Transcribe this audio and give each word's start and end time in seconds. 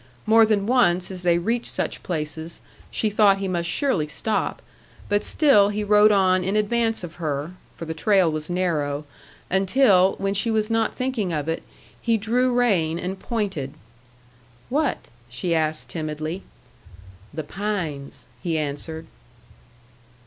More 0.25 0.47
than 0.47 0.65
once 0.65 1.11
as 1.11 1.21
they 1.21 1.37
reached 1.37 1.71
such 1.71 2.01
places, 2.01 2.59
she 2.89 3.11
thought 3.11 3.37
he 3.37 3.47
must 3.47 3.69
surely 3.69 4.07
stop; 4.07 4.59
but 5.07 5.23
still 5.23 5.69
he 5.69 5.83
rode 5.83 6.11
on 6.11 6.43
in 6.43 6.55
advance 6.55 7.03
of 7.03 7.17
her 7.21 7.51
(for 7.75 7.85
the 7.85 7.93
trail 7.93 8.31
was 8.31 8.49
narrow) 8.49 9.05
until, 9.51 10.15
when 10.17 10.33
she 10.33 10.49
was 10.49 10.71
not 10.71 10.95
thinking 10.95 11.31
of 11.31 11.47
it, 11.47 11.61
he 12.01 12.17
drew 12.17 12.51
rein 12.51 12.97
and 12.97 13.19
pointed. 13.19 13.75
"What?" 14.69 15.07
she 15.29 15.53
asked 15.53 15.89
timidly. 15.89 16.41
"The 17.31 17.43
pines," 17.43 18.25
he 18.41 18.57
answered. 18.57 19.05